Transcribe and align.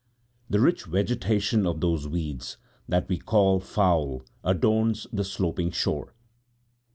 The 0.49 0.59
rich 0.59 0.85
vegetation 0.85 1.67
of 1.67 1.79
those 1.79 2.07
weeds 2.07 2.57
that 2.89 3.07
we 3.07 3.19
call 3.19 3.59
foul 3.59 4.23
adorns 4.43 5.05
the 5.13 5.23
sloping 5.23 5.69
shore. 5.69 6.15